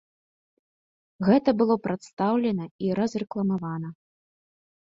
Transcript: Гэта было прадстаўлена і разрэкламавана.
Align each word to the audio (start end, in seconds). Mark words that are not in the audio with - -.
Гэта 1.27 1.49
было 1.59 1.75
прадстаўлена 1.85 2.65
і 2.89 2.91
разрэкламавана. 3.03 3.89